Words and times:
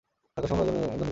ধাক্কা 0.35 0.47
সামলানোর 0.49 0.67
জন্য 0.67 0.79
প্রস্তুতি 0.79 0.87
নাও। 0.93 0.97